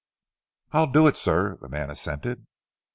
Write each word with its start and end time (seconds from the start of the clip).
"I'll 0.71 0.91
do 0.91 1.05
it, 1.05 1.15
sir," 1.15 1.59
the 1.61 1.69
man 1.69 1.91
assented. 1.91 2.47